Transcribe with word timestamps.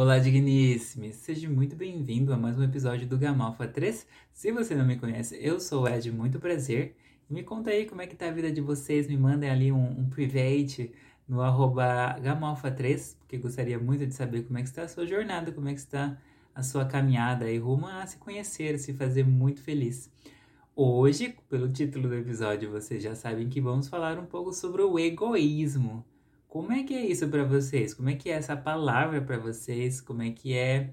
Olá, 0.00 0.20
digníssimo! 0.20 1.12
Seja 1.12 1.50
muito 1.50 1.74
bem-vindo 1.74 2.32
a 2.32 2.36
mais 2.36 2.56
um 2.56 2.62
episódio 2.62 3.04
do 3.04 3.18
Gamalfa 3.18 3.66
3. 3.66 4.06
Se 4.32 4.52
você 4.52 4.72
não 4.76 4.86
me 4.86 4.96
conhece, 4.96 5.36
eu 5.42 5.58
sou 5.58 5.82
o 5.82 5.88
Ed, 5.88 6.12
muito 6.12 6.38
prazer. 6.38 6.94
Me 7.28 7.42
conta 7.42 7.70
aí 7.70 7.84
como 7.84 8.00
é 8.00 8.06
que 8.06 8.14
tá 8.14 8.28
a 8.28 8.30
vida 8.30 8.48
de 8.52 8.60
vocês, 8.60 9.08
me 9.08 9.16
mandem 9.16 9.50
ali 9.50 9.72
um, 9.72 9.98
um 9.98 10.08
private 10.08 10.92
no 11.26 11.42
arroba 11.42 12.16
Gamalfa3, 12.20 13.16
porque 13.18 13.38
gostaria 13.38 13.76
muito 13.76 14.06
de 14.06 14.14
saber 14.14 14.44
como 14.44 14.60
é 14.60 14.62
que 14.62 14.68
está 14.68 14.82
a 14.82 14.88
sua 14.88 15.04
jornada, 15.04 15.50
como 15.50 15.68
é 15.68 15.74
que 15.74 15.80
está 15.80 16.16
a 16.54 16.62
sua 16.62 16.84
caminhada 16.84 17.46
aí 17.46 17.58
rumo 17.58 17.88
a 17.88 18.06
se 18.06 18.18
conhecer, 18.18 18.78
se 18.78 18.92
fazer 18.92 19.26
muito 19.26 19.60
feliz. 19.60 20.08
Hoje, 20.76 21.34
pelo 21.50 21.68
título 21.68 22.08
do 22.08 22.14
episódio, 22.14 22.70
vocês 22.70 23.02
já 23.02 23.16
sabem 23.16 23.48
que 23.48 23.60
vamos 23.60 23.88
falar 23.88 24.16
um 24.16 24.26
pouco 24.26 24.52
sobre 24.52 24.80
o 24.80 24.96
egoísmo. 24.96 26.04
Como 26.58 26.72
é 26.72 26.82
que 26.82 26.92
é 26.92 27.06
isso 27.06 27.28
para 27.28 27.44
vocês? 27.44 27.94
Como 27.94 28.10
é 28.10 28.16
que 28.16 28.28
é 28.28 28.32
essa 28.32 28.56
palavra 28.56 29.22
para 29.22 29.38
vocês? 29.38 30.00
Como 30.00 30.22
é 30.22 30.32
que 30.32 30.54
é, 30.56 30.92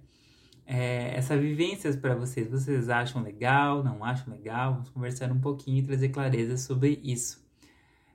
é 0.64 1.18
essa 1.18 1.36
vivência 1.36 1.92
para 1.97 2.14
vocês? 2.14 2.47
Vocês 2.47 2.87
acham 2.87 3.23
legal? 3.23 3.83
Não 3.83 4.04
acham 4.04 4.32
legal? 4.32 4.73
Vamos 4.73 4.89
conversar 4.89 5.32
um 5.32 5.39
pouquinho 5.39 5.79
e 5.79 5.82
trazer 5.82 6.09
clareza 6.09 6.56
sobre 6.56 7.01
isso. 7.04 7.43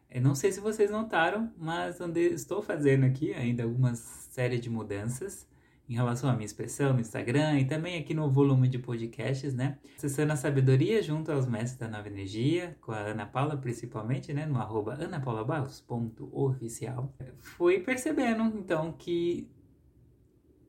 Eu 0.08 0.22
não 0.22 0.36
sei 0.36 0.52
se 0.52 0.60
vocês 0.60 0.92
notaram, 0.92 1.52
mas 1.58 1.98
estou 2.16 2.62
fazendo 2.62 3.05
aqui 3.05 3.34
ainda 3.34 3.64
algumas 3.64 3.98
séries 3.98 4.60
de 4.60 4.70
mudanças 4.70 5.44
em 5.90 5.94
relação 5.94 6.30
à 6.30 6.32
minha 6.32 6.46
expressão 6.46 6.92
no 6.92 7.00
Instagram 7.00 7.58
e 7.58 7.64
também 7.64 7.98
aqui 7.98 8.14
no 8.14 8.30
volume 8.30 8.68
de 8.68 8.78
podcasts, 8.78 9.52
né? 9.52 9.76
Acessando 9.96 10.32
a 10.32 10.36
sabedoria 10.36 11.02
junto 11.02 11.32
aos 11.32 11.48
mestres 11.48 11.76
da 11.76 11.88
nova 11.88 12.06
energia, 12.06 12.76
com 12.80 12.92
a 12.92 12.98
Ana 12.98 13.26
Paula 13.26 13.56
principalmente, 13.56 14.32
né? 14.32 14.46
No 14.46 14.60
arroba 14.60 14.94
anapaulabarros.oficial. 14.94 17.12
Fui 17.40 17.80
percebendo, 17.80 18.44
então, 18.56 18.92
que 18.92 19.50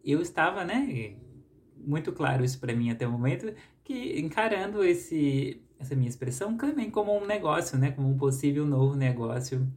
eu 0.04 0.24
estava, 0.24 0.66
né? 0.66 1.14
Muito 1.78 2.12
claro 2.14 2.44
isso 2.44 2.60
para 2.60 2.74
mim 2.74 2.90
até 2.90 3.08
o 3.08 3.12
momento, 3.12 3.54
que 3.84 4.20
encarando 4.20 4.84
esse, 4.84 5.62
essa 5.80 5.94
minha 5.94 6.10
expressão 6.10 6.58
também 6.58 6.90
como 6.90 7.16
um 7.16 7.28
negócio, 7.28 7.78
né? 7.78 7.92
Como 7.92 8.10
um 8.10 8.18
possível 8.18 8.66
novo 8.66 8.96
negócio 8.96 9.72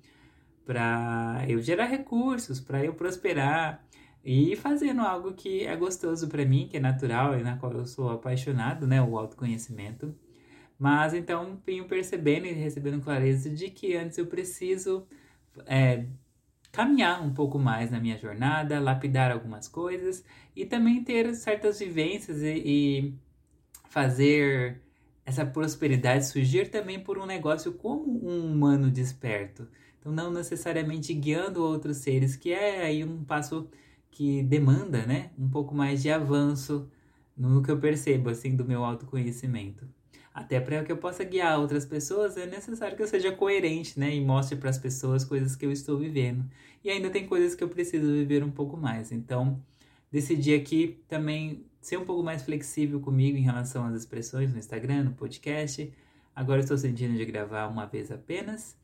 para 0.64 1.44
eu 1.46 1.60
gerar 1.60 1.84
recursos, 1.84 2.60
para 2.60 2.82
eu 2.82 2.94
prosperar, 2.94 3.84
e 4.24 4.56
fazendo 4.56 5.02
algo 5.02 5.34
que 5.34 5.66
é 5.66 5.76
gostoso 5.76 6.28
para 6.28 6.44
mim, 6.46 6.66
que 6.66 6.78
é 6.78 6.80
natural 6.80 7.38
e 7.38 7.42
na 7.42 7.58
qual 7.58 7.72
eu 7.72 7.84
sou 7.84 8.10
apaixonado, 8.10 8.86
né, 8.86 9.02
o 9.02 9.18
autoconhecimento. 9.18 10.14
Mas 10.78 11.12
então 11.12 11.60
venho 11.64 11.86
percebendo 11.86 12.46
e 12.46 12.52
recebendo 12.52 13.02
clareza 13.02 13.50
de 13.50 13.70
que 13.70 13.94
antes 13.94 14.16
eu 14.16 14.26
preciso 14.26 15.06
é, 15.66 16.06
caminhar 16.72 17.22
um 17.22 17.34
pouco 17.34 17.58
mais 17.58 17.90
na 17.90 18.00
minha 18.00 18.16
jornada, 18.16 18.80
lapidar 18.80 19.30
algumas 19.30 19.68
coisas 19.68 20.24
e 20.56 20.64
também 20.64 21.04
ter 21.04 21.34
certas 21.34 21.78
vivências 21.78 22.42
e, 22.42 22.62
e 22.64 23.14
fazer 23.90 24.80
essa 25.26 25.44
prosperidade 25.44 26.26
surgir 26.26 26.70
também 26.70 26.98
por 26.98 27.18
um 27.18 27.26
negócio 27.26 27.72
como 27.74 28.26
um 28.26 28.52
humano 28.52 28.90
desperto. 28.90 29.68
Então, 30.00 30.12
não 30.12 30.30
necessariamente 30.30 31.14
guiando 31.14 31.62
outros 31.62 31.98
seres, 31.98 32.36
que 32.36 32.52
é 32.52 32.84
aí 32.84 33.04
um 33.04 33.24
passo 33.24 33.70
que 34.14 34.44
demanda, 34.44 35.04
né, 35.04 35.32
um 35.36 35.48
pouco 35.48 35.74
mais 35.74 36.00
de 36.00 36.08
avanço 36.08 36.88
no 37.36 37.60
que 37.60 37.70
eu 37.70 37.80
percebo, 37.80 38.30
assim, 38.30 38.54
do 38.54 38.64
meu 38.64 38.84
autoconhecimento. 38.84 39.84
Até 40.32 40.60
para 40.60 40.84
que 40.84 40.92
eu 40.92 40.96
possa 40.96 41.24
guiar 41.24 41.58
outras 41.58 41.84
pessoas, 41.84 42.36
é 42.36 42.46
necessário 42.46 42.96
que 42.96 43.02
eu 43.02 43.08
seja 43.08 43.32
coerente, 43.32 43.98
né, 43.98 44.14
e 44.14 44.24
mostre 44.24 44.56
para 44.56 44.70
as 44.70 44.78
pessoas 44.78 45.24
coisas 45.24 45.56
que 45.56 45.66
eu 45.66 45.72
estou 45.72 45.98
vivendo. 45.98 46.44
E 46.84 46.90
ainda 46.90 47.10
tem 47.10 47.26
coisas 47.26 47.56
que 47.56 47.64
eu 47.64 47.68
preciso 47.68 48.06
viver 48.06 48.44
um 48.44 48.52
pouco 48.52 48.76
mais. 48.76 49.10
Então, 49.10 49.60
decidi 50.12 50.54
aqui 50.54 51.02
também 51.08 51.66
ser 51.80 51.96
um 51.96 52.04
pouco 52.04 52.22
mais 52.22 52.42
flexível 52.42 53.00
comigo 53.00 53.36
em 53.36 53.42
relação 53.42 53.84
às 53.84 53.96
expressões 53.96 54.52
no 54.52 54.58
Instagram, 54.58 55.02
no 55.02 55.12
podcast. 55.12 55.92
Agora 56.36 56.60
estou 56.60 56.78
sentindo 56.78 57.16
de 57.16 57.24
gravar 57.24 57.66
uma 57.66 57.84
vez 57.84 58.12
apenas 58.12 58.76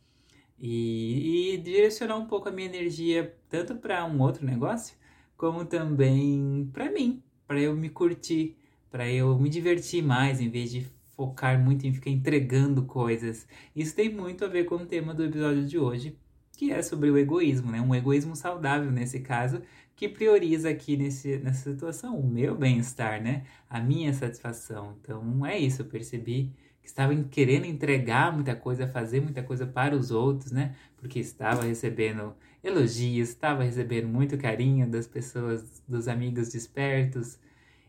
e, 0.58 1.54
e 1.54 1.58
direcionar 1.58 2.16
um 2.16 2.26
pouco 2.26 2.48
a 2.48 2.52
minha 2.52 2.66
energia 2.66 3.32
tanto 3.48 3.76
para 3.76 4.04
um 4.04 4.20
outro 4.20 4.44
negócio 4.44 4.98
como 5.40 5.64
também 5.64 6.68
para 6.70 6.92
mim, 6.92 7.22
para 7.46 7.58
eu 7.58 7.74
me 7.74 7.88
curtir, 7.88 8.58
para 8.90 9.10
eu 9.10 9.38
me 9.38 9.48
divertir 9.48 10.04
mais 10.04 10.38
em 10.38 10.50
vez 10.50 10.70
de 10.70 10.86
focar 11.16 11.58
muito 11.58 11.86
em 11.86 11.94
ficar 11.94 12.10
entregando 12.10 12.82
coisas. 12.82 13.48
Isso 13.74 13.96
tem 13.96 14.12
muito 14.14 14.44
a 14.44 14.48
ver 14.48 14.64
com 14.64 14.74
o 14.74 14.84
tema 14.84 15.14
do 15.14 15.24
episódio 15.24 15.64
de 15.64 15.78
hoje, 15.78 16.14
que 16.58 16.70
é 16.70 16.82
sobre 16.82 17.08
o 17.10 17.16
egoísmo, 17.16 17.72
né? 17.72 17.80
Um 17.80 17.94
egoísmo 17.94 18.36
saudável 18.36 18.92
nesse 18.92 19.20
caso, 19.20 19.62
que 19.96 20.10
prioriza 20.10 20.68
aqui 20.68 20.94
nesse, 20.94 21.38
nessa 21.38 21.72
situação 21.72 22.20
o 22.20 22.26
meu 22.28 22.54
bem-estar, 22.54 23.22
né? 23.22 23.44
A 23.66 23.80
minha 23.80 24.12
satisfação. 24.12 24.98
Então 25.00 25.46
é 25.46 25.58
isso, 25.58 25.80
eu 25.80 25.86
percebi 25.86 26.52
que 26.82 26.88
estava 26.88 27.14
querendo 27.30 27.64
entregar 27.64 28.30
muita 28.30 28.54
coisa, 28.54 28.86
fazer 28.86 29.22
muita 29.22 29.42
coisa 29.42 29.66
para 29.66 29.96
os 29.96 30.10
outros, 30.10 30.52
né? 30.52 30.76
Porque 30.98 31.18
estava 31.18 31.62
recebendo 31.62 32.34
elogios, 32.62 33.30
estava 33.30 33.62
recebendo 33.62 34.08
muito 34.08 34.36
carinho 34.38 34.88
das 34.88 35.06
pessoas, 35.06 35.82
dos 35.88 36.08
amigos 36.08 36.50
despertos. 36.50 37.38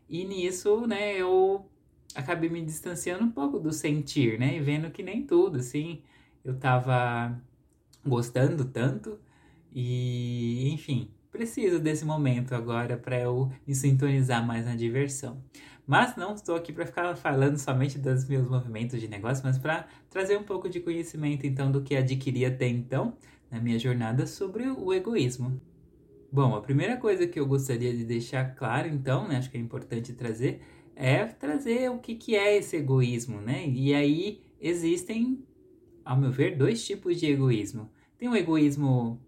E 0.10 0.26
nisso, 0.26 0.86
né, 0.88 1.16
eu 1.18 1.66
acabei 2.16 2.50
me 2.50 2.62
distanciando 2.62 3.24
um 3.24 3.32
pouco 3.32 3.60
do 3.60 3.72
sentir, 3.72 4.40
né? 4.40 4.58
E 4.58 4.60
vendo 4.60 4.92
que 4.92 5.04
nem 5.04 5.26
tudo, 5.26 5.60
assim, 5.60 6.02
eu 6.44 6.54
estava 6.54 7.40
gostando 8.06 8.66
tanto. 8.66 9.20
E, 9.74 10.70
enfim, 10.74 11.10
preciso 11.32 11.80
desse 11.80 12.04
momento 12.06 12.54
agora 12.54 12.98
para 12.98 13.20
eu 13.20 13.52
me 13.66 13.74
sintonizar 13.74 14.46
mais 14.46 14.66
na 14.66 14.76
diversão. 14.76 15.42
Mas 15.88 16.16
não 16.16 16.36
estou 16.36 16.56
aqui 16.56 16.72
para 16.72 16.86
ficar 16.86 17.16
falando 17.16 17.58
somente 17.58 17.98
dos 17.98 18.28
meus 18.28 18.48
movimentos 18.48 19.00
de 19.00 19.08
negócio, 19.08 19.44
mas 19.44 19.58
para 19.58 19.88
trazer 20.10 20.38
um 20.38 20.44
pouco 20.44 20.70
de 20.70 20.80
conhecimento 20.80 21.46
então 21.46 21.72
do 21.72 21.82
que 21.82 21.96
adquiri 21.96 22.46
até 22.46 22.68
então 22.68 23.18
na 23.52 23.60
minha 23.60 23.78
jornada 23.78 24.26
sobre 24.26 24.68
o 24.70 24.94
egoísmo. 24.94 25.62
Bom, 26.32 26.56
a 26.56 26.62
primeira 26.62 26.96
coisa 26.96 27.28
que 27.28 27.38
eu 27.38 27.46
gostaria 27.46 27.94
de 27.94 28.06
deixar 28.06 28.56
claro 28.56 28.88
então, 28.88 29.28
né, 29.28 29.36
acho 29.36 29.52
que 29.52 29.58
é 29.58 29.60
importante 29.60 30.14
trazer, 30.14 30.62
é 30.96 31.26
trazer 31.26 31.92
o 31.92 32.00
que, 32.00 32.16
que 32.16 32.36
é 32.36 32.56
esse 32.58 32.78
egoísmo, 32.78 33.42
né? 33.42 33.68
E 33.68 33.94
aí 33.94 34.42
existem, 34.60 35.44
ao 36.06 36.18
meu 36.18 36.32
ver, 36.32 36.58
dois 36.58 36.86
tipos 36.86 37.20
de 37.20 37.26
egoísmo. 37.26 37.92
Tem 38.18 38.30
o 38.30 38.36
egoísmo 38.36 39.20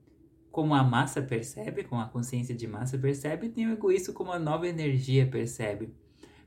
como 0.50 0.74
a 0.76 0.84
massa 0.84 1.22
percebe, 1.22 1.84
como 1.84 2.00
a 2.00 2.06
consciência 2.06 2.56
de 2.56 2.68
massa 2.68 2.98
percebe, 2.98 3.48
e 3.48 3.50
tem 3.50 3.68
o 3.68 3.74
egoísmo 3.74 4.14
como 4.14 4.32
a 4.32 4.40
nova 4.40 4.68
energia 4.68 5.26
percebe. 5.26 5.90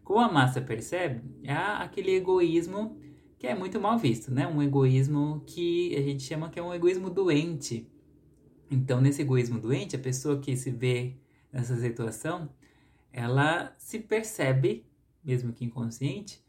Como 0.04 0.20
a 0.20 0.32
massa 0.32 0.60
percebe, 0.60 1.22
é 1.42 1.53
aquele 1.53 2.15
egoísmo 2.15 2.97
que 3.38 3.47
é 3.47 3.54
muito 3.54 3.80
mal 3.80 3.98
visto, 3.98 4.32
né? 4.32 4.47
Um 4.47 4.62
egoísmo 4.62 5.42
que 5.47 5.94
a 5.97 6.02
gente 6.02 6.22
chama 6.22 6.48
que 6.48 6.58
é 6.58 6.62
um 6.62 6.72
egoísmo 6.72 7.10
doente. 7.10 7.91
Então, 8.70 9.00
nesse 9.00 9.22
egoísmo 9.22 9.60
doente, 9.60 9.97
a 9.97 9.98
pessoa 9.98 10.41
que 10.41 10.56
se 10.56 10.70
vê 10.70 11.16
nessa 11.52 11.76
situação, 11.76 12.48
ela 13.12 13.74
se 13.78 13.98
percebe, 13.98 14.86
mesmo 15.22 15.52
que 15.52 15.64
inconsciente, 15.64 16.44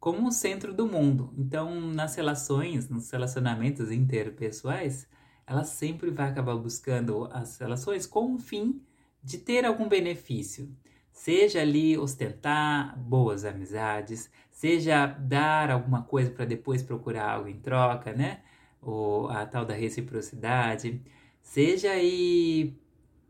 como 0.00 0.28
o 0.28 0.32
centro 0.32 0.72
do 0.72 0.86
mundo. 0.86 1.32
Então, 1.36 1.80
nas 1.80 2.14
relações, 2.14 2.88
nos 2.88 3.10
relacionamentos 3.10 3.90
interpessoais, 3.90 5.08
ela 5.46 5.64
sempre 5.64 6.10
vai 6.10 6.28
acabar 6.28 6.56
buscando 6.56 7.28
as 7.32 7.58
relações 7.58 8.06
com 8.06 8.34
o 8.34 8.38
fim 8.38 8.80
de 9.22 9.38
ter 9.38 9.64
algum 9.64 9.88
benefício. 9.88 10.70
Seja 11.18 11.60
ali 11.62 11.98
ostentar 11.98 12.96
boas 12.96 13.44
amizades, 13.44 14.30
seja 14.52 15.04
dar 15.04 15.68
alguma 15.68 16.04
coisa 16.04 16.30
para 16.30 16.44
depois 16.44 16.80
procurar 16.80 17.32
algo 17.32 17.48
em 17.48 17.58
troca, 17.58 18.12
né? 18.12 18.40
Ou 18.80 19.28
a 19.28 19.44
tal 19.44 19.64
da 19.64 19.74
reciprocidade, 19.74 21.02
seja 21.42 21.90
aí 21.90 22.72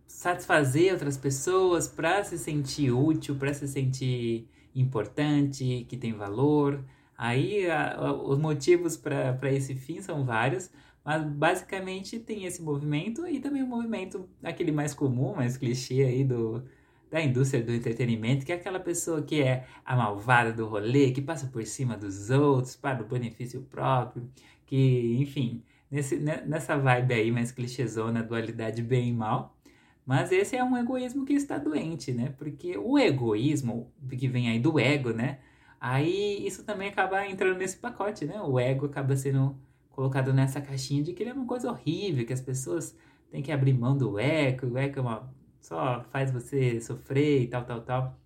satisfazer 0.07 0.93
outras 0.93 1.17
pessoas 1.17 1.89
para 1.89 2.23
se 2.25 2.37
sentir 2.37 2.93
útil, 2.93 3.37
para 3.37 3.55
se 3.55 3.67
sentir 3.67 4.47
importante, 4.75 5.87
que 5.89 5.97
tem 5.97 6.13
valor. 6.13 6.85
Aí 7.17 7.71
a, 7.71 7.95
a, 7.95 8.13
os 8.13 8.39
motivos 8.39 8.99
para 8.99 9.51
esse 9.51 9.75
fim 9.75 10.03
são 10.03 10.27
vários, 10.27 10.71
mas 11.03 11.25
basicamente 11.25 12.19
tem 12.19 12.45
esse 12.45 12.61
movimento 12.61 13.27
e 13.27 13.41
também 13.41 13.63
o 13.63 13.67
movimento, 13.67 14.29
aquele 14.43 14.73
mais 14.73 14.93
comum, 14.93 15.35
mais 15.35 15.57
clichê 15.57 16.03
aí 16.03 16.23
do, 16.23 16.63
da 17.11 17.21
indústria 17.21 17.63
do 17.63 17.73
entretenimento, 17.73 18.45
que 18.45 18.53
é 18.53 18.55
aquela 18.55 18.81
pessoa 18.81 19.23
que 19.23 19.41
é 19.41 19.67
a 19.85 19.97
malvada 19.97 20.53
do 20.53 20.67
rolê, 20.67 21.11
que 21.11 21.23
passa 21.23 21.47
por 21.47 21.65
cima 21.65 21.97
dos 21.97 22.31
outros 22.31 22.77
para 22.77 23.03
o 23.03 23.07
benefício 23.07 23.63
próprio, 23.63 24.29
que, 24.67 25.17
enfim, 25.19 25.63
nesse, 25.91 26.17
nessa 26.19 26.77
vibe 26.77 27.15
aí 27.15 27.31
mais 27.31 27.51
clichêzona, 27.53 28.23
dualidade 28.23 28.83
bem 28.83 29.09
e 29.09 29.13
mal. 29.13 29.57
Mas 30.05 30.33
esse 30.33 30.57
é 30.57 30.65
um 30.65 30.77
egoísmo 30.77 31.25
que 31.25 31.35
está 31.35 31.59
doente, 31.59 32.13
né? 32.13 32.35
Porque 32.39 32.79
o 32.79 32.99
egoísmo, 32.99 33.93
que 34.09 34.29
vem 34.29 34.49
aí 34.49 34.59
do 34.59 34.79
ego, 34.79 35.11
né? 35.11 35.39
Aí 35.81 36.47
isso 36.47 36.65
também 36.65 36.89
acaba 36.89 37.27
entrando 37.27 37.59
nesse 37.59 37.77
pacote, 37.77 38.25
né? 38.25 38.41
O 38.41 38.59
ego 38.59 38.87
acaba 38.87 39.15
sendo 39.17 39.57
colocado 39.91 40.33
nessa 40.33 40.61
caixinha 40.61 41.03
de 41.03 41.13
que 41.13 41.23
ele 41.23 41.31
é 41.31 41.33
uma 41.35 41.47
coisa 41.47 41.71
horrível, 41.71 42.25
que 42.25 42.33
as 42.33 42.41
pessoas 42.41 42.97
têm 43.31 43.43
que 43.43 43.53
abrir 43.53 43.73
mão 43.75 43.97
do 43.97 44.19
ego, 44.19 44.67
o 44.69 44.79
ego 44.79 44.99
é 44.99 45.03
uma 45.03 45.38
só 45.61 46.05
faz 46.11 46.31
você 46.31 46.81
sofrer 46.81 47.43
e 47.43 47.49
tal, 47.49 47.65
tal, 47.65 47.81
tal. 47.83 48.19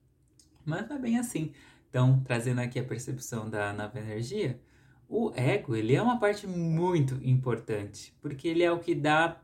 Mas 0.65 0.89
não 0.89 0.97
é 0.97 0.99
bem 0.99 1.19
assim. 1.19 1.53
Então, 1.89 2.21
trazendo 2.25 2.61
aqui 2.61 2.79
a 2.79 2.85
percepção 2.85 3.51
da 3.51 3.73
nova 3.73 3.99
energia, 3.99 4.61
o 5.09 5.33
ego, 5.35 5.77
ele 5.77 5.95
é 5.95 6.01
uma 6.01 6.19
parte 6.19 6.47
muito 6.47 7.15
importante, 7.23 8.17
porque 8.21 8.49
ele 8.49 8.63
é 8.63 8.73
o 8.73 8.79
que 8.79 8.95
dá 8.95 9.41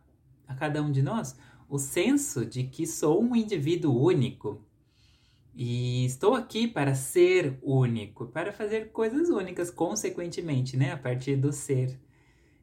a 0.46 0.54
cada 0.54 0.82
um 0.82 0.90
de 0.90 1.02
nós 1.02 1.36
o 1.68 1.78
senso 1.78 2.46
de 2.46 2.64
que 2.64 2.86
sou 2.86 3.22
um 3.22 3.36
indivíduo 3.36 3.94
único 3.94 4.64
e 5.54 6.04
estou 6.06 6.34
aqui 6.34 6.66
para 6.66 6.94
ser 6.94 7.58
único, 7.62 8.26
para 8.26 8.52
fazer 8.52 8.90
coisas 8.90 9.28
únicas, 9.28 9.70
consequentemente, 9.70 10.76
né, 10.76 10.92
a 10.92 10.96
partir 10.96 11.36
do 11.36 11.52
ser. 11.52 11.98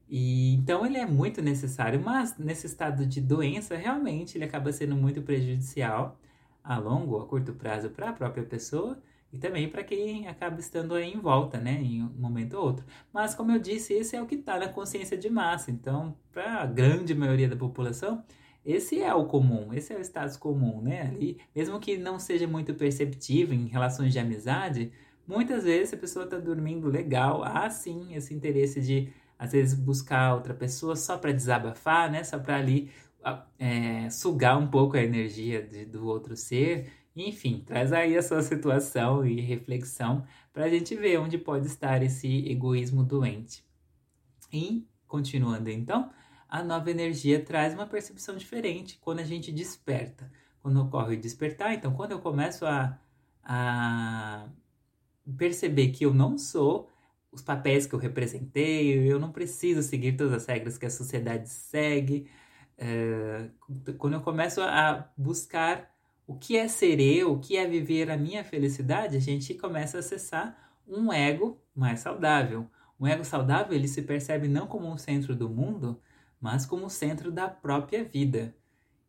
E 0.09 0.53
então 0.55 0.85
ele 0.85 0.97
é 0.97 1.05
muito 1.05 1.41
necessário, 1.41 2.01
mas 2.03 2.37
nesse 2.37 2.67
estado 2.67 3.05
de 3.05 3.19
doença, 3.21 3.75
realmente 3.75 4.37
ele 4.37 4.45
acaba 4.45 4.71
sendo 4.71 4.95
muito 4.95 5.21
prejudicial 5.21 6.19
a 6.63 6.77
longo, 6.77 7.19
a 7.19 7.25
curto 7.27 7.53
prazo 7.53 7.89
para 7.89 8.09
a 8.09 8.13
própria 8.13 8.43
pessoa 8.43 8.99
e 9.31 9.37
também 9.37 9.69
para 9.69 9.83
quem 9.83 10.27
acaba 10.27 10.59
estando 10.59 10.95
aí 10.95 11.13
em 11.13 11.19
volta, 11.19 11.59
né, 11.59 11.81
em 11.81 12.03
um 12.03 12.09
momento 12.17 12.53
ou 12.55 12.63
outro. 12.63 12.85
Mas, 13.11 13.35
como 13.35 13.51
eu 13.51 13.59
disse, 13.59 13.93
esse 13.93 14.15
é 14.15 14.21
o 14.21 14.25
que 14.25 14.35
está 14.35 14.57
na 14.57 14.69
consciência 14.69 15.17
de 15.17 15.29
massa. 15.29 15.71
Então, 15.71 16.15
para 16.31 16.61
a 16.61 16.65
grande 16.65 17.13
maioria 17.13 17.49
da 17.49 17.55
população, 17.55 18.23
esse 18.65 19.01
é 19.01 19.13
o 19.13 19.25
comum, 19.25 19.73
esse 19.73 19.93
é 19.93 19.97
o 19.97 20.01
status 20.01 20.37
comum, 20.37 20.81
né? 20.81 21.01
Ali, 21.03 21.37
mesmo 21.55 21.79
que 21.79 21.97
não 21.97 22.17
seja 22.17 22.47
muito 22.47 22.73
perceptível 22.73 23.53
em 23.55 23.67
relações 23.67 24.13
de 24.13 24.19
amizade, 24.19 24.91
muitas 25.27 25.65
vezes 25.65 25.93
a 25.93 25.97
pessoa 25.97 26.25
está 26.25 26.37
dormindo 26.37 26.87
legal, 26.87 27.43
há 27.43 27.69
sim 27.69 28.15
esse 28.15 28.33
interesse 28.33 28.81
de 28.81 29.11
às 29.37 29.51
vezes 29.51 29.73
buscar 29.73 30.35
outra 30.35 30.53
pessoa 30.53 30.95
só 30.95 31.17
para 31.17 31.31
desabafar, 31.31 32.11
né? 32.11 32.23
Só 32.23 32.39
para 32.39 32.57
ali 32.57 32.91
é, 33.59 34.09
sugar 34.09 34.57
um 34.57 34.67
pouco 34.67 34.97
a 34.97 35.01
energia 35.01 35.61
de, 35.61 35.85
do 35.85 36.05
outro 36.05 36.35
ser 36.35 36.91
enfim, 37.15 37.63
traz 37.65 37.93
aí 37.93 38.17
a 38.17 38.21
sua 38.21 38.41
situação 38.41 39.25
e 39.25 39.39
reflexão 39.39 40.25
para 40.51 40.65
a 40.65 40.69
gente 40.69 40.95
ver 40.95 41.17
onde 41.17 41.37
pode 41.37 41.65
estar 41.65 42.03
esse 42.03 42.45
egoísmo 42.49 43.03
doente. 43.03 43.63
E, 44.51 44.85
continuando 45.07 45.69
então, 45.69 46.11
a 46.49 46.61
nova 46.61 46.91
energia 46.91 47.41
traz 47.41 47.73
uma 47.73 47.87
percepção 47.87 48.35
diferente 48.35 48.99
quando 48.99 49.19
a 49.19 49.23
gente 49.23 49.51
desperta. 49.51 50.29
Quando 50.61 50.81
ocorre 50.81 51.15
o 51.15 51.19
despertar, 51.19 51.73
então, 51.73 51.93
quando 51.93 52.11
eu 52.11 52.19
começo 52.19 52.65
a, 52.65 52.99
a 53.43 54.47
perceber 55.37 55.89
que 55.89 56.05
eu 56.05 56.13
não 56.13 56.37
sou 56.37 56.89
os 57.35 57.41
papéis 57.41 57.85
que 57.85 57.93
eu 57.93 57.99
representei, 57.99 59.11
eu 59.11 59.19
não 59.19 59.31
preciso 59.31 59.83
seguir 59.83 60.15
todas 60.15 60.33
as 60.33 60.45
regras 60.45 60.77
que 60.77 60.85
a 60.85 60.89
sociedade 60.89 61.49
segue. 61.49 62.27
É, 62.77 63.49
quando 63.97 64.13
eu 64.13 64.21
começo 64.21 64.61
a 64.61 65.11
buscar 65.17 65.93
o 66.25 66.35
que 66.35 66.57
é 66.57 66.67
ser 66.67 66.99
eu, 66.99 67.33
o 67.33 67.39
que 67.39 67.57
é 67.57 67.67
viver 67.67 68.09
a 68.09 68.17
minha 68.17 68.43
felicidade, 68.43 69.17
a 69.17 69.19
gente 69.19 69.53
começa 69.53 69.97
a 69.97 69.99
acessar 69.99 70.57
um 70.87 71.11
ego 71.11 71.61
mais 71.75 71.99
saudável. 71.99 72.67
Um 72.99 73.05
ego 73.05 73.25
saudável 73.25 73.73
ele 73.75 73.87
se 73.87 74.01
percebe 74.01 74.47
não 74.47 74.67
como 74.67 74.87
um 74.87 74.97
centro 74.97 75.35
do 75.35 75.49
mundo, 75.49 76.01
mas 76.39 76.65
como 76.65 76.85
o 76.85 76.89
centro 76.89 77.31
da 77.31 77.49
própria 77.49 78.03
vida. 78.03 78.55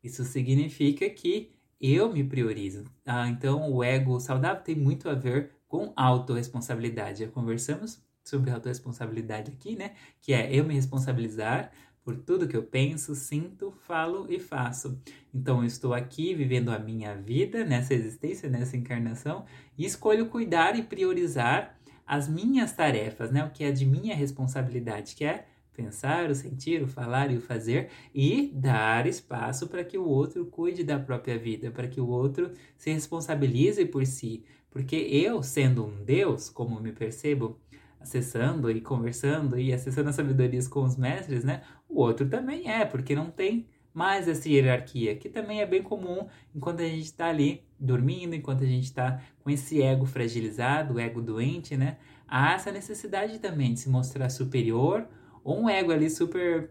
Isso 0.02 0.24
significa 0.24 1.08
que 1.10 1.52
eu 1.80 2.12
me 2.12 2.24
priorizo. 2.24 2.84
Ah, 3.04 3.28
então, 3.28 3.70
o 3.72 3.84
ego 3.84 4.18
saudável 4.18 4.62
tem 4.62 4.74
muito 4.74 5.08
a 5.08 5.14
ver 5.14 5.52
com 5.68 5.92
autorresponsabilidade. 5.96 7.24
Já 7.24 7.30
conversamos 7.30 8.05
sobre 8.28 8.50
autorresponsabilidade 8.50 9.52
aqui, 9.52 9.76
né? 9.76 9.92
Que 10.20 10.32
é 10.34 10.54
eu 10.54 10.64
me 10.64 10.74
responsabilizar 10.74 11.70
por 12.02 12.16
tudo 12.16 12.46
que 12.46 12.56
eu 12.56 12.62
penso, 12.62 13.14
sinto, 13.14 13.72
falo 13.86 14.26
e 14.28 14.38
faço. 14.38 15.00
Então 15.34 15.60
eu 15.60 15.66
estou 15.66 15.92
aqui 15.92 16.34
vivendo 16.34 16.70
a 16.70 16.78
minha 16.78 17.16
vida 17.16 17.64
nessa 17.64 17.94
existência, 17.94 18.48
nessa 18.48 18.76
encarnação, 18.76 19.44
e 19.76 19.84
escolho 19.84 20.26
cuidar 20.26 20.78
e 20.78 20.82
priorizar 20.82 21.76
as 22.06 22.28
minhas 22.28 22.72
tarefas, 22.72 23.32
né? 23.32 23.44
O 23.44 23.50
que 23.50 23.64
é 23.64 23.72
de 23.72 23.84
minha 23.84 24.14
responsabilidade, 24.14 25.16
que 25.16 25.24
é 25.24 25.46
pensar, 25.72 26.30
o 26.30 26.34
sentir, 26.34 26.82
o 26.82 26.88
falar 26.88 27.30
e 27.30 27.36
o 27.36 27.40
fazer 27.40 27.90
e 28.14 28.50
dar 28.54 29.06
espaço 29.06 29.66
para 29.68 29.84
que 29.84 29.98
o 29.98 30.08
outro 30.08 30.46
cuide 30.46 30.82
da 30.82 30.98
própria 30.98 31.38
vida, 31.38 31.70
para 31.70 31.86
que 31.86 32.00
o 32.00 32.08
outro 32.08 32.50
se 32.78 32.90
responsabilize 32.90 33.84
por 33.84 34.06
si, 34.06 34.44
porque 34.70 34.96
eu, 34.96 35.42
sendo 35.42 35.84
um 35.84 36.04
Deus, 36.04 36.48
como 36.48 36.80
me 36.80 36.92
percebo, 36.92 37.58
acessando 38.06 38.70
e 38.70 38.80
conversando 38.80 39.58
e 39.58 39.72
acessando 39.72 40.08
as 40.08 40.14
sabedorias 40.14 40.68
com 40.68 40.84
os 40.84 40.96
mestres, 40.96 41.44
né? 41.44 41.62
O 41.88 42.00
outro 42.00 42.28
também 42.28 42.70
é, 42.70 42.84
porque 42.84 43.14
não 43.14 43.30
tem 43.30 43.66
mais 43.92 44.28
essa 44.28 44.48
hierarquia, 44.48 45.16
que 45.16 45.28
também 45.28 45.60
é 45.60 45.66
bem 45.66 45.82
comum 45.82 46.26
enquanto 46.54 46.80
a 46.80 46.84
gente 46.84 47.04
está 47.04 47.28
ali 47.28 47.64
dormindo, 47.78 48.34
enquanto 48.34 48.62
a 48.62 48.66
gente 48.66 48.84
está 48.84 49.20
com 49.42 49.50
esse 49.50 49.82
ego 49.82 50.06
fragilizado, 50.06 51.00
ego 51.00 51.20
doente, 51.20 51.76
né? 51.76 51.96
Há 52.28 52.54
essa 52.54 52.70
necessidade 52.70 53.38
também 53.38 53.74
de 53.74 53.80
se 53.80 53.88
mostrar 53.88 54.28
superior 54.28 55.06
ou 55.42 55.60
um 55.60 55.68
ego 55.68 55.92
ali 55.92 56.08
super 56.10 56.70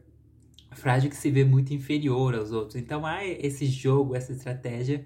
frágil 0.71 1.09
que 1.09 1.15
se 1.15 1.31
vê 1.31 1.43
muito 1.43 1.73
inferior 1.73 2.35
aos 2.35 2.51
outros. 2.51 2.75
Então 2.75 3.05
há 3.05 3.25
esse 3.25 3.65
jogo, 3.65 4.15
essa 4.15 4.31
estratégia 4.31 5.05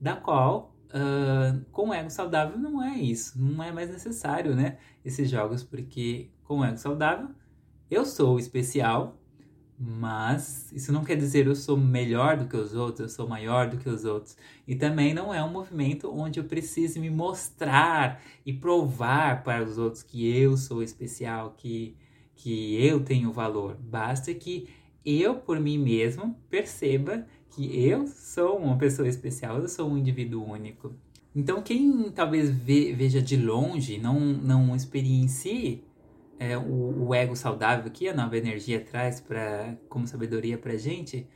da 0.00 0.14
qual 0.14 0.75
uh, 0.92 1.64
com 1.72 1.92
ego 1.92 2.10
saudável 2.10 2.58
não 2.58 2.82
é 2.82 2.96
isso, 2.96 3.40
não 3.40 3.62
é 3.62 3.72
mais 3.72 3.90
necessário, 3.90 4.54
né? 4.54 4.78
Esses 5.04 5.30
jogos, 5.30 5.62
porque 5.62 6.30
com 6.44 6.64
ego 6.64 6.78
saudável 6.78 7.28
eu 7.90 8.04
sou 8.04 8.38
especial, 8.38 9.16
mas 9.78 10.72
isso 10.72 10.92
não 10.92 11.04
quer 11.04 11.16
dizer 11.16 11.46
eu 11.46 11.54
sou 11.54 11.76
melhor 11.76 12.36
do 12.36 12.48
que 12.48 12.56
os 12.56 12.74
outros, 12.74 13.00
eu 13.00 13.08
sou 13.08 13.28
maior 13.28 13.68
do 13.68 13.76
que 13.76 13.88
os 13.88 14.04
outros. 14.04 14.36
E 14.66 14.74
também 14.74 15.14
não 15.14 15.32
é 15.32 15.42
um 15.44 15.50
movimento 15.50 16.10
onde 16.12 16.40
eu 16.40 16.44
preciso 16.44 17.00
me 17.00 17.10
mostrar 17.10 18.20
e 18.44 18.52
provar 18.52 19.44
para 19.44 19.62
os 19.62 19.78
outros 19.78 20.02
que 20.02 20.26
eu 20.26 20.56
sou 20.56 20.82
especial, 20.82 21.54
que, 21.56 21.96
que 22.34 22.84
eu 22.84 23.04
tenho 23.04 23.32
valor. 23.32 23.76
Basta 23.76 24.32
que 24.34 24.68
eu, 25.04 25.36
por 25.36 25.60
mim 25.60 25.78
mesmo, 25.78 26.36
perceba 26.50 27.24
que 27.50 27.86
eu 27.88 28.06
sou 28.06 28.58
uma 28.58 28.76
pessoa 28.76 29.08
especial, 29.08 29.58
eu 29.58 29.68
sou 29.68 29.88
um 29.90 29.96
indivíduo 29.96 30.44
único. 30.44 30.94
Então, 31.34 31.62
quem 31.62 32.10
talvez 32.10 32.50
ve, 32.50 32.92
veja 32.92 33.20
de 33.20 33.36
longe, 33.36 33.98
não, 33.98 34.18
não 34.18 34.74
experiencie 34.74 35.84
é, 36.38 36.56
o, 36.56 37.08
o, 37.08 37.14
ego 37.14 37.36
saudável 37.36 37.90
que 37.90 38.08
a 38.08 38.14
nova 38.14 38.36
energia 38.36 38.80
traz 38.80 39.20
pra, 39.20 39.76
como 39.88 40.06
sabedoria 40.06 40.56
para 40.58 40.76
gente, 40.76 41.26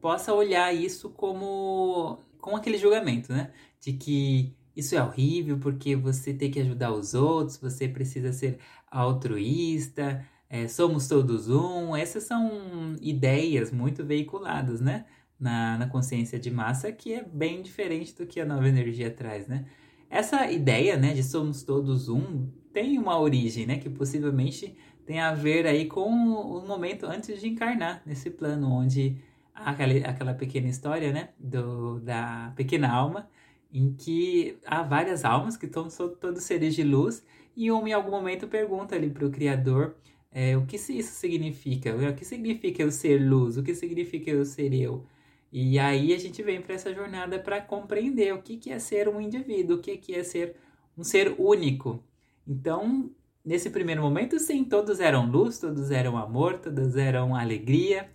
possa 0.00 0.32
olhar 0.32 0.74
isso 0.74 1.10
como 1.10 2.18
com 2.38 2.56
aquele 2.56 2.78
julgamento, 2.78 3.32
né? 3.32 3.50
De 3.80 3.92
que 3.92 4.54
isso 4.74 4.94
é 4.94 5.02
horrível 5.02 5.58
porque 5.58 5.94
você 5.96 6.32
tem 6.32 6.50
que 6.50 6.60
ajudar 6.60 6.92
os 6.92 7.14
outros, 7.14 7.58
você 7.58 7.86
precisa 7.88 8.32
ser 8.32 8.58
altruísta, 8.90 10.24
é, 10.48 10.66
somos 10.68 11.06
todos 11.06 11.48
um. 11.48 11.94
Essas 11.94 12.24
são 12.24 12.96
ideias 13.00 13.70
muito 13.70 14.04
veiculadas, 14.04 14.80
né? 14.80 15.04
Na, 15.40 15.78
na 15.78 15.86
consciência 15.86 16.38
de 16.38 16.50
massa 16.50 16.92
que 16.92 17.14
é 17.14 17.24
bem 17.24 17.62
diferente 17.62 18.14
do 18.14 18.26
que 18.26 18.38
a 18.40 18.44
nova 18.44 18.68
energia 18.68 19.10
traz, 19.10 19.48
né? 19.48 19.64
Essa 20.10 20.50
ideia, 20.50 20.96
né, 20.96 21.14
de 21.14 21.22
somos 21.22 21.62
todos 21.62 22.08
um, 22.08 22.48
tem 22.72 22.98
uma 22.98 23.18
origem, 23.18 23.64
né, 23.64 23.78
que 23.78 23.88
possivelmente 23.88 24.76
tem 25.06 25.20
a 25.20 25.32
ver 25.32 25.66
aí 25.66 25.86
com 25.86 26.08
o 26.10 26.66
momento 26.66 27.06
antes 27.06 27.40
de 27.40 27.48
encarnar 27.48 28.02
nesse 28.04 28.28
plano, 28.28 28.68
onde 28.70 29.18
aquela, 29.54 29.92
aquela 30.08 30.34
pequena 30.34 30.68
história, 30.68 31.12
né, 31.12 31.30
do, 31.38 32.00
da 32.00 32.52
pequena 32.56 32.92
alma, 32.92 33.28
em 33.72 33.92
que 33.94 34.58
há 34.66 34.82
várias 34.82 35.24
almas 35.24 35.56
que 35.56 35.66
estão 35.66 35.88
todos 36.20 36.42
seres 36.42 36.74
de 36.74 36.82
luz 36.82 37.24
e 37.56 37.70
um 37.70 37.86
em 37.86 37.92
algum 37.92 38.10
momento 38.10 38.48
pergunta 38.48 38.96
ali 38.96 39.10
para 39.10 39.26
o 39.26 39.30
Criador 39.30 39.94
é, 40.32 40.56
o 40.56 40.64
que 40.64 40.76
isso 40.76 41.12
significa, 41.14 41.94
o 41.94 42.14
que 42.14 42.24
significa 42.24 42.82
eu 42.82 42.90
ser 42.90 43.18
luz, 43.18 43.56
o 43.56 43.62
que 43.62 43.74
significa 43.74 44.30
eu 44.30 44.44
ser 44.44 44.72
eu. 44.72 45.04
E 45.52 45.78
aí 45.78 46.12
a 46.12 46.18
gente 46.18 46.42
vem 46.42 46.60
para 46.60 46.74
essa 46.74 46.94
jornada 46.94 47.38
para 47.38 47.60
compreender 47.60 48.32
o 48.32 48.42
que, 48.42 48.56
que 48.56 48.70
é 48.70 48.78
ser 48.78 49.08
um 49.08 49.20
indivíduo, 49.20 49.76
o 49.76 49.80
que, 49.80 49.96
que 49.96 50.14
é 50.14 50.22
ser 50.22 50.56
um 50.96 51.02
ser 51.02 51.34
único. 51.38 52.04
Então, 52.46 53.10
nesse 53.44 53.70
primeiro 53.70 54.00
momento, 54.02 54.38
sim, 54.38 54.64
todos 54.64 55.00
eram 55.00 55.28
luz, 55.28 55.58
todos 55.58 55.90
eram 55.90 56.16
amor, 56.16 56.58
todos 56.58 56.96
eram 56.96 57.34
alegria. 57.34 58.08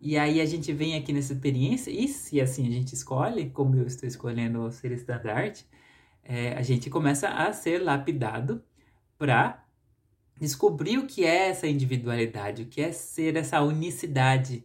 E 0.00 0.18
aí 0.18 0.40
a 0.40 0.44
gente 0.44 0.72
vem 0.72 0.96
aqui 0.96 1.12
nessa 1.12 1.32
experiência, 1.32 1.90
e 1.90 2.08
se 2.08 2.40
assim 2.40 2.66
a 2.66 2.70
gente 2.70 2.92
escolhe, 2.92 3.50
como 3.50 3.76
eu 3.76 3.86
estou 3.86 4.08
escolhendo 4.08 4.70
ser 4.72 4.90
estandarte, 4.90 5.64
é, 6.24 6.54
a 6.54 6.62
gente 6.62 6.90
começa 6.90 7.28
a 7.28 7.52
ser 7.52 7.78
lapidado 7.78 8.64
para 9.16 9.64
descobrir 10.40 10.98
o 10.98 11.06
que 11.06 11.24
é 11.24 11.50
essa 11.50 11.68
individualidade, 11.68 12.62
o 12.62 12.66
que 12.66 12.80
é 12.80 12.90
ser 12.90 13.36
essa 13.36 13.62
unicidade 13.62 14.64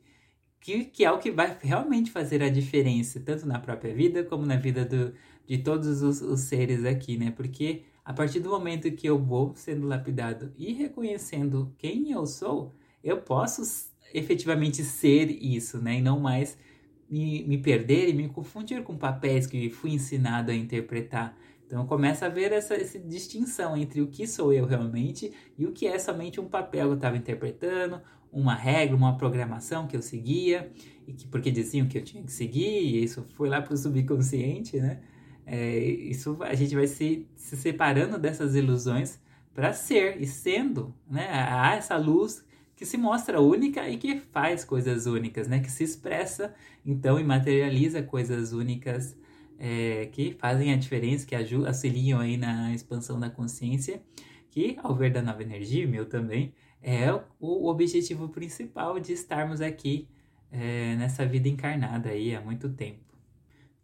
que, 0.59 0.85
que 0.85 1.05
é 1.05 1.11
o 1.11 1.19
que 1.19 1.31
vai 1.31 1.57
realmente 1.61 2.11
fazer 2.11 2.41
a 2.43 2.49
diferença, 2.49 3.19
tanto 3.19 3.45
na 3.45 3.59
própria 3.59 3.93
vida 3.93 4.23
como 4.23 4.45
na 4.45 4.55
vida 4.55 4.83
do, 4.85 5.13
de 5.45 5.57
todos 5.57 6.01
os, 6.01 6.21
os 6.21 6.41
seres 6.41 6.83
aqui, 6.85 7.17
né? 7.17 7.31
Porque 7.31 7.83
a 8.03 8.13
partir 8.13 8.39
do 8.39 8.49
momento 8.49 8.91
que 8.91 9.07
eu 9.07 9.17
vou 9.17 9.53
sendo 9.55 9.87
lapidado 9.87 10.53
e 10.57 10.73
reconhecendo 10.73 11.73
quem 11.77 12.11
eu 12.11 12.25
sou, 12.25 12.73
eu 13.03 13.17
posso 13.17 13.61
efetivamente 14.13 14.83
ser 14.83 15.29
isso, 15.29 15.79
né? 15.79 15.99
E 15.99 16.01
não 16.01 16.19
mais 16.19 16.57
me, 17.09 17.43
me 17.43 17.57
perder 17.57 18.09
e 18.09 18.13
me 18.13 18.29
confundir 18.29 18.83
com 18.83 18.97
papéis 18.97 19.47
que 19.47 19.69
fui 19.69 19.91
ensinado 19.91 20.51
a 20.51 20.55
interpretar. 20.55 21.37
Então 21.65 21.85
começa 21.85 22.25
a 22.25 22.29
ver 22.29 22.53
essa, 22.53 22.75
essa 22.75 22.97
distinção 22.97 23.75
entre 23.75 24.01
o 24.01 24.07
que 24.07 24.25
sou 24.25 24.53
eu 24.53 24.65
realmente 24.65 25.33
e 25.57 25.65
o 25.65 25.73
que 25.73 25.85
é 25.85 25.99
somente 25.99 26.39
um 26.39 26.47
papel 26.47 26.87
que 26.87 26.91
eu 26.93 26.95
estava 26.95 27.17
interpretando, 27.17 28.01
uma 28.31 28.55
regra, 28.55 28.95
uma 28.95 29.17
programação 29.17 29.87
que 29.87 29.95
eu 29.95 30.01
seguia, 30.01 30.71
e 31.07 31.13
que, 31.13 31.27
porque 31.27 31.49
diziam 31.51 31.87
que 31.87 31.97
eu 31.97 32.03
tinha 32.03 32.23
que 32.23 32.31
seguir, 32.31 32.81
e 32.81 33.03
isso 33.03 33.25
foi 33.35 33.49
lá 33.49 33.61
para 33.61 33.73
o 33.73 33.77
subconsciente, 33.77 34.77
né? 34.77 34.99
É, 35.45 35.79
isso 35.79 36.37
a 36.43 36.53
gente 36.53 36.75
vai 36.75 36.87
se, 36.87 37.25
se 37.35 37.55
separando 37.55 38.19
dessas 38.19 38.53
ilusões 38.53 39.17
para 39.53 39.71
ser 39.73 40.21
e 40.21 40.27
sendo, 40.27 40.93
né? 41.09 41.27
Há 41.31 41.75
essa 41.75 41.95
luz 41.97 42.45
que 42.75 42.85
se 42.85 42.97
mostra 42.97 43.41
única 43.41 43.89
e 43.89 43.97
que 43.97 44.19
faz 44.19 44.63
coisas 44.65 45.05
únicas, 45.05 45.47
né? 45.47 45.59
Que 45.59 45.71
se 45.71 45.83
expressa 45.83 46.53
então 46.85 47.19
e 47.19 47.23
materializa 47.23 48.03
coisas 48.03 48.51
únicas 48.53 49.15
é, 49.57 50.07
que 50.11 50.35
fazem 50.37 50.71
a 50.73 50.77
diferença, 50.77 51.25
que 51.25 51.35
auxiliam 51.35 52.19
aí 52.19 52.37
na 52.37 52.73
expansão 52.73 53.19
da 53.19 53.29
consciência, 53.29 54.01
que 54.57 54.75
ao 54.81 54.95
ver 54.95 55.11
da 55.11 55.21
nova 55.21 55.43
energia, 55.43 55.87
meu 55.87 56.07
também, 56.07 56.51
é 56.81 57.13
o 57.39 57.67
objetivo 57.69 58.27
principal 58.29 58.99
de 58.99 59.13
estarmos 59.13 59.61
aqui 59.61 60.07
é, 60.51 60.95
nessa 60.95 61.27
vida 61.27 61.47
encarnada 61.47 62.09
aí 62.09 62.35
há 62.35 62.41
muito 62.41 62.67
tempo. 62.69 63.05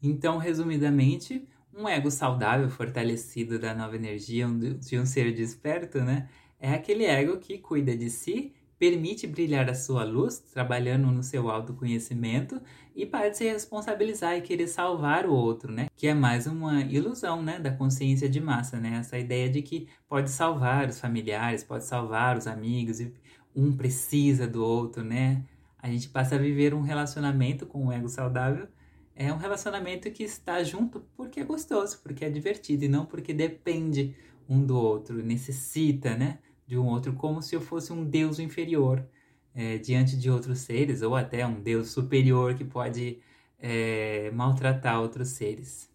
Então, 0.01 0.39
resumidamente, 0.39 1.47
um 1.71 1.87
ego 1.87 2.09
saudável, 2.09 2.67
fortalecido 2.71 3.59
da 3.59 3.75
nova 3.75 3.95
energia, 3.95 4.47
de 4.47 4.97
um 4.97 5.05
ser 5.05 5.31
desperto, 5.31 6.01
né? 6.01 6.27
É 6.59 6.73
aquele 6.73 7.05
ego 7.05 7.37
que 7.37 7.59
cuida 7.59 7.95
de 7.95 8.09
si 8.09 8.51
permite 8.83 9.25
brilhar 9.25 9.69
a 9.69 9.73
sua 9.73 10.03
luz, 10.03 10.39
trabalhando 10.39 11.09
no 11.09 11.23
seu 11.23 11.49
autoconhecimento 11.49 12.61
e 12.93 13.05
para 13.05 13.29
de 13.29 13.37
se 13.37 13.45
responsabilizar 13.45 14.37
e 14.37 14.41
querer 14.41 14.67
salvar 14.67 15.25
o 15.25 15.33
outro, 15.33 15.71
né? 15.71 15.87
Que 15.95 16.07
é 16.07 16.13
mais 16.13 16.47
uma 16.47 16.81
ilusão, 16.81 17.41
né, 17.41 17.59
da 17.59 17.71
consciência 17.71 18.27
de 18.27 18.41
massa, 18.41 18.81
né? 18.81 18.97
Essa 18.99 19.17
ideia 19.17 19.49
de 19.49 19.61
que 19.61 19.87
pode 20.05 20.29
salvar 20.29 20.89
os 20.89 20.99
familiares, 20.99 21.63
pode 21.63 21.85
salvar 21.85 22.37
os 22.37 22.45
amigos 22.45 22.99
e 22.99 23.13
um 23.55 23.71
precisa 23.71 24.45
do 24.45 24.61
outro, 24.61 25.01
né? 25.01 25.45
A 25.81 25.87
gente 25.87 26.09
passa 26.09 26.35
a 26.35 26.37
viver 26.37 26.73
um 26.73 26.81
relacionamento 26.81 27.65
com 27.65 27.87
o 27.87 27.91
ego 27.93 28.09
saudável 28.09 28.67
é 29.15 29.31
um 29.31 29.37
relacionamento 29.37 30.11
que 30.11 30.23
está 30.23 30.61
junto 30.61 30.99
porque 31.15 31.39
é 31.39 31.43
gostoso, 31.45 31.99
porque 32.03 32.25
é 32.25 32.29
divertido 32.29 32.83
e 32.83 32.89
não 32.89 33.05
porque 33.05 33.33
depende 33.33 34.13
um 34.49 34.61
do 34.61 34.75
outro, 34.75 35.23
necessita, 35.23 36.17
né? 36.17 36.39
De 36.65 36.77
um 36.77 36.85
outro, 36.87 37.13
como 37.13 37.41
se 37.41 37.55
eu 37.55 37.61
fosse 37.61 37.91
um 37.91 38.03
deus 38.03 38.39
inferior 38.39 39.05
é, 39.53 39.77
diante 39.77 40.17
de 40.17 40.29
outros 40.29 40.59
seres, 40.59 41.01
ou 41.01 41.15
até 41.15 41.45
um 41.45 41.61
deus 41.61 41.91
superior 41.91 42.55
que 42.55 42.63
pode 42.63 43.19
é, 43.59 44.31
maltratar 44.31 45.01
outros 45.01 45.29
seres. 45.29 45.91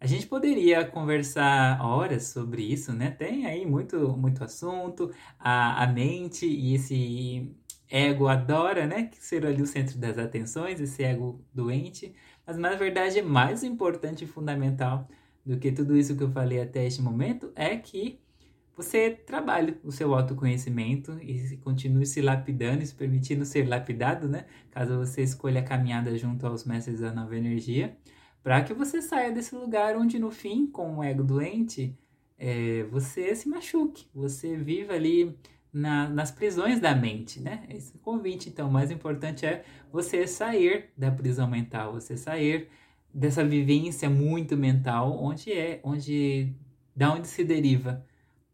A 0.00 0.06
gente 0.06 0.26
poderia 0.26 0.84
conversar 0.84 1.84
horas 1.84 2.28
sobre 2.28 2.62
isso, 2.62 2.90
né? 2.92 3.10
Tem 3.10 3.44
aí 3.44 3.66
muito, 3.66 4.16
muito 4.16 4.42
assunto, 4.42 5.10
a, 5.38 5.82
a 5.82 5.86
mente 5.86 6.46
e 6.46 6.74
esse 6.74 7.54
ego 7.88 8.26
adora, 8.26 8.86
né? 8.86 9.10
Ser 9.18 9.44
ali 9.44 9.60
o 9.60 9.66
centro 9.66 9.98
das 9.98 10.16
atenções, 10.16 10.80
esse 10.80 11.02
ego 11.02 11.44
doente. 11.52 12.14
Mas 12.46 12.56
na 12.56 12.74
verdade, 12.74 13.20
mais 13.20 13.62
importante 13.62 14.24
e 14.24 14.26
fundamental 14.26 15.06
do 15.44 15.58
que 15.58 15.70
tudo 15.70 15.96
isso 15.96 16.16
que 16.16 16.22
eu 16.22 16.30
falei 16.30 16.62
até 16.62 16.86
este 16.86 17.02
momento 17.02 17.52
é 17.54 17.76
que 17.76 18.18
você 18.82 19.10
trabalhe 19.10 19.76
o 19.84 19.92
seu 19.92 20.14
autoconhecimento 20.14 21.18
e 21.20 21.56
continue 21.58 22.06
se 22.06 22.22
lapidando, 22.22 22.84
se 22.84 22.94
permitindo 22.94 23.44
ser 23.44 23.68
lapidado, 23.68 24.26
né? 24.26 24.46
Caso 24.70 24.96
você 24.96 25.22
escolha 25.22 25.60
a 25.60 25.64
caminhada 25.64 26.16
junto 26.16 26.46
aos 26.46 26.64
mestres 26.64 27.00
da 27.00 27.12
nova 27.12 27.36
energia, 27.36 27.94
para 28.42 28.62
que 28.62 28.72
você 28.72 29.02
saia 29.02 29.30
desse 29.30 29.54
lugar 29.54 29.96
onde 29.96 30.18
no 30.18 30.30
fim, 30.30 30.66
com 30.66 30.96
o 30.96 31.04
ego 31.04 31.22
doente, 31.22 31.94
é, 32.38 32.84
você 32.84 33.34
se 33.34 33.50
machuque, 33.50 34.06
você 34.14 34.56
viva 34.56 34.94
ali 34.94 35.36
na, 35.70 36.08
nas 36.08 36.30
prisões 36.30 36.80
da 36.80 36.94
mente, 36.94 37.38
né? 37.38 37.66
Esse 37.68 37.98
convite, 37.98 38.48
então, 38.48 38.68
o 38.68 38.72
mais 38.72 38.90
importante 38.90 39.44
é 39.44 39.62
você 39.92 40.26
sair 40.26 40.88
da 40.96 41.10
prisão 41.10 41.46
mental, 41.46 41.92
você 41.92 42.16
sair 42.16 42.68
dessa 43.12 43.44
vivência 43.44 44.08
muito 44.08 44.56
mental, 44.56 45.22
onde 45.22 45.52
é, 45.52 45.80
onde, 45.84 46.50
da 46.96 47.12
onde 47.12 47.28
se 47.28 47.44
deriva 47.44 48.08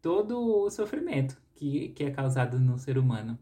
todo 0.07 0.39
o 0.39 0.69
sofrimento 0.69 1.37
que, 1.53 1.89
que 1.89 2.05
é 2.05 2.09
causado 2.09 2.57
no 2.57 2.77
ser 2.77 2.97
humano. 2.97 3.37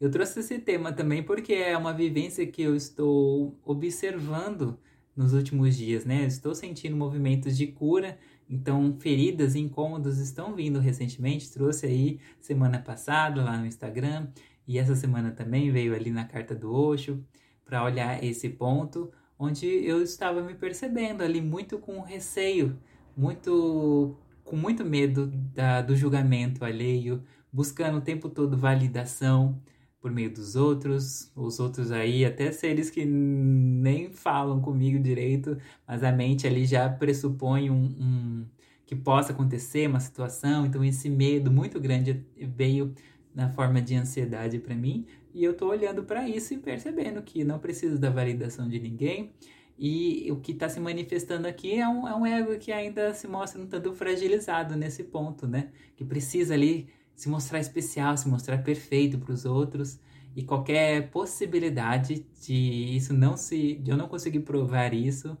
Eu 0.00 0.10
trouxe 0.10 0.40
esse 0.40 0.58
tema 0.58 0.92
também 0.92 1.22
porque 1.22 1.52
é 1.52 1.78
uma 1.78 1.94
vivência 1.94 2.44
que 2.44 2.62
eu 2.62 2.74
estou 2.74 3.56
observando 3.64 4.76
nos 5.14 5.32
últimos 5.32 5.76
dias, 5.76 6.04
né? 6.04 6.24
estou 6.24 6.52
sentindo 6.52 6.96
movimentos 6.96 7.56
de 7.56 7.68
cura, 7.68 8.18
então 8.50 8.96
feridas 8.98 9.54
e 9.54 9.60
incômodos 9.60 10.18
estão 10.18 10.52
vindo 10.52 10.80
recentemente. 10.80 11.52
Trouxe 11.52 11.86
aí 11.86 12.18
semana 12.40 12.80
passada 12.80 13.44
lá 13.44 13.56
no 13.56 13.64
Instagram 13.64 14.30
e 14.66 14.78
essa 14.80 14.96
semana 14.96 15.30
também 15.30 15.70
veio 15.70 15.94
ali 15.94 16.10
na 16.10 16.24
carta 16.24 16.56
do 16.56 16.74
Osho 16.74 17.24
para 17.64 17.84
olhar 17.84 18.24
esse 18.24 18.48
ponto 18.48 19.12
onde 19.38 19.68
eu 19.68 20.02
estava 20.02 20.42
me 20.42 20.54
percebendo 20.54 21.22
ali 21.22 21.40
muito 21.40 21.78
com 21.78 22.00
receio, 22.00 22.76
muito 23.16 24.18
com 24.44 24.56
muito 24.56 24.84
medo 24.84 25.26
da, 25.26 25.82
do 25.82 25.96
julgamento 25.96 26.64
alheio, 26.64 27.22
buscando 27.52 27.98
o 27.98 28.00
tempo 28.00 28.28
todo 28.28 28.56
validação 28.56 29.60
por 30.00 30.10
meio 30.10 30.32
dos 30.32 30.56
outros, 30.56 31.30
os 31.36 31.60
outros 31.60 31.92
aí, 31.92 32.24
até 32.24 32.50
seres 32.50 32.90
que 32.90 33.04
nem 33.04 34.10
falam 34.10 34.60
comigo 34.60 34.98
direito, 34.98 35.56
mas 35.86 36.02
a 36.02 36.10
mente 36.10 36.44
ali 36.44 36.66
já 36.66 36.88
pressupõe 36.88 37.70
um, 37.70 37.84
um 37.84 38.46
que 38.84 38.96
possa 38.96 39.32
acontecer 39.32 39.88
uma 39.88 40.00
situação, 40.00 40.66
então 40.66 40.84
esse 40.84 41.08
medo 41.08 41.52
muito 41.52 41.80
grande 41.80 42.26
veio 42.36 42.92
na 43.32 43.48
forma 43.48 43.80
de 43.80 43.94
ansiedade 43.94 44.58
para 44.58 44.74
mim, 44.74 45.06
e 45.32 45.44
eu 45.44 45.56
tô 45.56 45.68
olhando 45.68 46.02
para 46.02 46.28
isso 46.28 46.52
e 46.52 46.58
percebendo 46.58 47.22
que 47.22 47.44
não 47.44 47.60
preciso 47.60 47.96
da 47.96 48.10
validação 48.10 48.68
de 48.68 48.80
ninguém, 48.80 49.32
e 49.78 50.30
o 50.30 50.36
que 50.36 50.52
está 50.52 50.68
se 50.68 50.78
manifestando 50.78 51.48
aqui 51.48 51.74
é 51.74 51.88
um, 51.88 52.06
é 52.06 52.14
um 52.14 52.26
ego 52.26 52.58
que 52.58 52.70
ainda 52.70 53.12
se 53.14 53.26
mostra 53.26 53.60
um 53.60 53.66
tanto 53.66 53.92
fragilizado 53.92 54.76
nesse 54.76 55.04
ponto, 55.04 55.46
né? 55.46 55.70
Que 55.96 56.04
precisa 56.04 56.54
ali 56.54 56.88
se 57.14 57.28
mostrar 57.28 57.58
especial, 57.58 58.16
se 58.16 58.28
mostrar 58.28 58.58
perfeito 58.58 59.18
para 59.18 59.32
os 59.32 59.44
outros. 59.44 59.98
E 60.34 60.42
qualquer 60.42 61.10
possibilidade 61.10 62.26
de 62.40 62.96
isso 62.96 63.12
não 63.12 63.36
se. 63.36 63.74
de 63.76 63.90
eu 63.90 63.96
não 63.96 64.08
conseguir 64.08 64.40
provar 64.40 64.94
isso. 64.94 65.36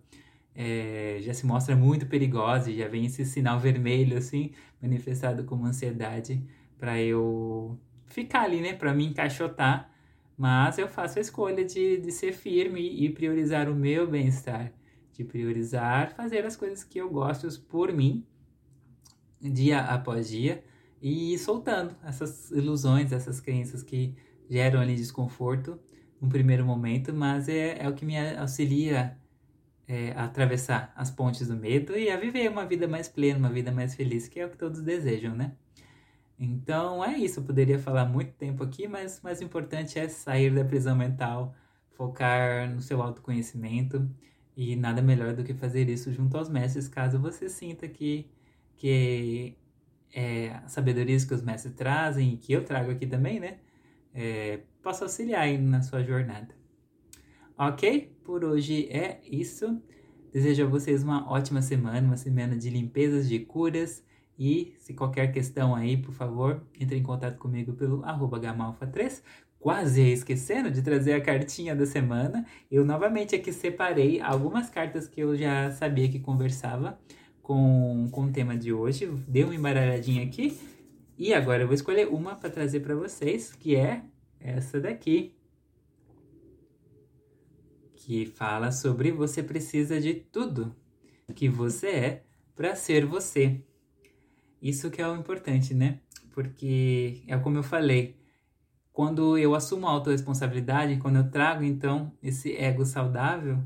É, 0.54 1.18
já 1.22 1.32
se 1.32 1.46
mostra 1.46 1.74
muito 1.74 2.06
perigosa 2.06 2.70
e 2.70 2.76
já 2.76 2.86
vem 2.86 3.06
esse 3.06 3.24
sinal 3.24 3.58
vermelho 3.58 4.18
assim 4.18 4.50
manifestado 4.82 5.44
como 5.44 5.64
ansiedade 5.64 6.44
para 6.78 7.00
eu 7.00 7.78
ficar 8.04 8.42
ali, 8.42 8.60
né, 8.60 8.74
para 8.74 8.92
me 8.92 9.06
encaixotar 9.06 9.90
mas 10.42 10.76
eu 10.76 10.88
faço 10.88 11.20
a 11.20 11.22
escolha 11.22 11.64
de, 11.64 11.98
de 11.98 12.10
ser 12.10 12.32
firme 12.32 12.80
e 12.80 13.08
priorizar 13.08 13.68
o 13.68 13.76
meu 13.76 14.10
bem-estar, 14.10 14.72
de 15.12 15.22
priorizar 15.22 16.16
fazer 16.16 16.44
as 16.44 16.56
coisas 16.56 16.82
que 16.82 16.98
eu 16.98 17.08
gosto 17.08 17.48
por 17.68 17.92
mim, 17.92 18.26
dia 19.40 19.78
após 19.82 20.28
dia, 20.28 20.64
e 21.00 21.38
soltando 21.38 21.94
essas 22.02 22.50
ilusões, 22.50 23.12
essas 23.12 23.40
crenças 23.40 23.84
que 23.84 24.16
geram 24.50 24.80
ali 24.80 24.96
desconforto 24.96 25.78
no 26.20 26.28
primeiro 26.28 26.66
momento, 26.66 27.14
mas 27.14 27.48
é, 27.48 27.78
é 27.78 27.88
o 27.88 27.94
que 27.94 28.04
me 28.04 28.18
auxilia 28.36 29.16
é, 29.86 30.10
a 30.10 30.24
atravessar 30.24 30.92
as 30.96 31.08
pontes 31.08 31.46
do 31.46 31.54
medo 31.54 31.96
e 31.96 32.10
a 32.10 32.16
viver 32.16 32.50
uma 32.50 32.66
vida 32.66 32.88
mais 32.88 33.06
plena, 33.08 33.38
uma 33.38 33.52
vida 33.52 33.70
mais 33.70 33.94
feliz, 33.94 34.26
que 34.26 34.40
é 34.40 34.46
o 34.46 34.50
que 34.50 34.58
todos 34.58 34.80
desejam, 34.80 35.36
né? 35.36 35.52
Então 36.44 37.04
é 37.04 37.16
isso, 37.16 37.38
eu 37.38 37.44
poderia 37.44 37.78
falar 37.78 38.04
muito 38.04 38.32
tempo 38.32 38.64
aqui, 38.64 38.88
mas 38.88 39.20
o 39.20 39.22
mais 39.22 39.40
importante 39.40 39.96
é 39.96 40.08
sair 40.08 40.52
da 40.52 40.64
prisão 40.64 40.96
mental, 40.96 41.54
focar 41.90 42.68
no 42.68 42.82
seu 42.82 43.00
autoconhecimento 43.00 44.10
e 44.56 44.74
nada 44.74 45.00
melhor 45.00 45.34
do 45.34 45.44
que 45.44 45.54
fazer 45.54 45.88
isso 45.88 46.12
junto 46.12 46.36
aos 46.36 46.48
mestres, 46.48 46.88
caso 46.88 47.16
você 47.20 47.48
sinta 47.48 47.86
que, 47.86 48.28
que 48.76 49.56
é, 50.12 50.48
a 50.64 50.68
sabedoria 50.68 51.16
que 51.16 51.32
os 51.32 51.42
mestres 51.42 51.74
trazem 51.74 52.34
e 52.34 52.36
que 52.36 52.52
eu 52.52 52.64
trago 52.64 52.90
aqui 52.90 53.06
também, 53.06 53.38
né? 53.38 53.58
É, 54.12 54.62
possa 54.82 55.04
auxiliar 55.04 55.42
aí 55.42 55.56
na 55.56 55.80
sua 55.80 56.02
jornada. 56.02 56.52
Ok? 57.56 58.16
Por 58.24 58.44
hoje 58.44 58.88
é 58.90 59.20
isso. 59.24 59.80
Desejo 60.32 60.64
a 60.64 60.68
vocês 60.68 61.04
uma 61.04 61.30
ótima 61.30 61.62
semana, 61.62 62.04
uma 62.04 62.16
semana 62.16 62.56
de 62.56 62.68
limpezas, 62.68 63.28
de 63.28 63.38
curas 63.38 64.04
e 64.38 64.74
se 64.78 64.94
qualquer 64.94 65.32
questão 65.32 65.74
aí, 65.74 65.96
por 65.96 66.12
favor, 66.12 66.62
entre 66.78 66.96
em 66.96 67.02
contato 67.02 67.38
comigo 67.38 67.72
pelo 67.72 68.04
arroba 68.04 68.40
gamalfa3. 68.40 69.22
Quase 69.58 70.02
esquecendo 70.02 70.70
de 70.70 70.82
trazer 70.82 71.12
a 71.12 71.20
cartinha 71.20 71.76
da 71.76 71.86
semana. 71.86 72.44
Eu 72.70 72.84
novamente 72.84 73.36
aqui 73.36 73.52
separei 73.52 74.20
algumas 74.20 74.68
cartas 74.68 75.06
que 75.06 75.20
eu 75.20 75.36
já 75.36 75.70
sabia 75.70 76.08
que 76.08 76.18
conversava 76.18 76.98
com, 77.40 78.08
com 78.10 78.24
o 78.24 78.32
tema 78.32 78.56
de 78.56 78.72
hoje. 78.72 79.06
Dei 79.28 79.44
uma 79.44 79.54
embaralhadinha 79.54 80.24
aqui. 80.24 80.58
E 81.16 81.32
agora 81.32 81.62
eu 81.62 81.66
vou 81.68 81.74
escolher 81.74 82.08
uma 82.08 82.34
para 82.34 82.50
trazer 82.50 82.80
para 82.80 82.96
vocês, 82.96 83.52
que 83.54 83.76
é 83.76 84.02
essa 84.40 84.80
daqui. 84.80 85.36
que 87.94 88.26
fala 88.26 88.72
sobre 88.72 89.12
você 89.12 89.44
precisa 89.44 90.00
de 90.00 90.14
tudo 90.14 90.74
que 91.36 91.48
você 91.48 91.86
é 91.88 92.24
para 92.56 92.74
ser 92.74 93.06
você. 93.06 93.62
Isso 94.62 94.90
que 94.90 95.02
é 95.02 95.08
o 95.08 95.16
importante, 95.16 95.74
né? 95.74 95.98
Porque 96.30 97.24
é 97.26 97.36
como 97.36 97.58
eu 97.58 97.64
falei, 97.64 98.16
quando 98.92 99.36
eu 99.36 99.54
assumo 99.54 99.88
a 99.88 99.90
autorresponsabilidade, 99.90 100.98
quando 100.98 101.16
eu 101.16 101.30
trago 101.30 101.64
então 101.64 102.12
esse 102.22 102.56
ego 102.56 102.86
saudável, 102.86 103.58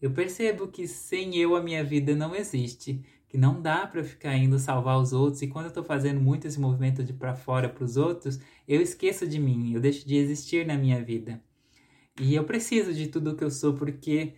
eu 0.00 0.12
percebo 0.12 0.68
que 0.68 0.86
sem 0.86 1.36
eu 1.36 1.56
a 1.56 1.62
minha 1.62 1.82
vida 1.82 2.14
não 2.14 2.36
existe, 2.36 3.04
que 3.28 3.36
não 3.36 3.60
dá 3.60 3.86
para 3.86 4.04
ficar 4.04 4.36
indo 4.36 4.58
salvar 4.58 4.98
os 4.98 5.12
outros 5.12 5.42
e 5.42 5.48
quando 5.48 5.64
eu 5.64 5.70
estou 5.70 5.82
fazendo 5.82 6.20
muito 6.20 6.46
esse 6.46 6.60
movimento 6.60 7.02
de 7.02 7.12
para 7.12 7.34
fora 7.34 7.68
para 7.68 7.84
os 7.84 7.96
outros, 7.96 8.38
eu 8.68 8.80
esqueço 8.80 9.26
de 9.26 9.40
mim, 9.40 9.72
eu 9.72 9.80
deixo 9.80 10.06
de 10.06 10.16
existir 10.16 10.64
na 10.64 10.78
minha 10.78 11.02
vida. 11.02 11.42
E 12.20 12.34
eu 12.34 12.44
preciso 12.44 12.94
de 12.94 13.08
tudo 13.08 13.34
que 13.34 13.42
eu 13.42 13.50
sou 13.50 13.74
porque 13.74 14.34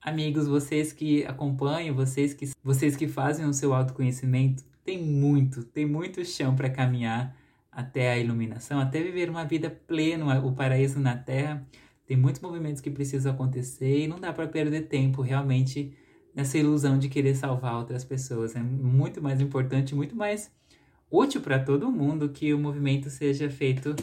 amigos, 0.00 0.48
vocês 0.48 0.92
que 0.92 1.24
acompanham, 1.24 1.94
vocês 1.94 2.34
que 2.34 2.50
vocês 2.64 2.96
que 2.96 3.06
fazem 3.06 3.46
o 3.46 3.52
seu 3.52 3.72
autoconhecimento, 3.72 4.64
tem 4.84 5.02
muito, 5.02 5.64
tem 5.64 5.86
muito 5.86 6.24
chão 6.24 6.54
para 6.54 6.70
caminhar 6.70 7.36
até 7.70 8.12
a 8.12 8.18
iluminação, 8.18 8.78
até 8.78 9.02
viver 9.02 9.30
uma 9.30 9.44
vida 9.44 9.70
plena, 9.70 10.40
o 10.40 10.52
paraíso 10.52 11.00
na 11.00 11.16
Terra. 11.16 11.66
Tem 12.06 12.16
muitos 12.16 12.42
movimentos 12.42 12.82
que 12.82 12.90
precisam 12.90 13.32
acontecer 13.32 14.00
e 14.00 14.08
não 14.08 14.20
dá 14.20 14.32
para 14.32 14.46
perder 14.46 14.88
tempo 14.88 15.22
realmente 15.22 15.96
nessa 16.34 16.58
ilusão 16.58 16.98
de 16.98 17.08
querer 17.08 17.34
salvar 17.34 17.76
outras 17.76 18.04
pessoas. 18.04 18.54
É 18.54 18.62
muito 18.62 19.22
mais 19.22 19.40
importante, 19.40 19.94
muito 19.94 20.14
mais 20.16 20.50
útil 21.10 21.40
para 21.40 21.58
todo 21.58 21.90
mundo 21.90 22.28
que 22.28 22.52
o 22.52 22.58
movimento 22.58 23.08
seja 23.08 23.48
feito 23.48 23.94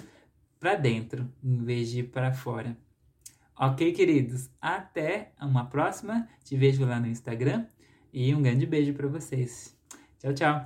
para 0.59 0.75
dentro, 0.75 1.27
em 1.43 1.63
vez 1.63 1.89
de 1.89 2.03
para 2.03 2.33
fora. 2.33 2.77
Ok, 3.57 3.91
queridos? 3.91 4.49
Até 4.61 5.33
uma 5.41 5.65
próxima. 5.65 6.27
Te 6.43 6.55
vejo 6.55 6.85
lá 6.85 6.99
no 6.99 7.07
Instagram 7.07 7.65
e 8.13 8.33
um 8.33 8.41
grande 8.41 8.65
beijo 8.65 8.93
para 8.93 9.07
vocês. 9.07 9.78
Chào 10.23 10.33
chào. 10.35 10.65